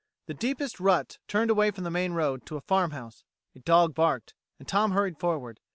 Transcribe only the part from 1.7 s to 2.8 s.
the main road to a